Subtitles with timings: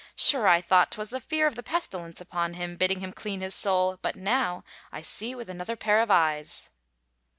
[0.15, 3.53] Sure I thought 'twas the fear of the pestilence upon him bidding him clean his
[3.53, 6.71] soul, but now I see with another pair of eyes."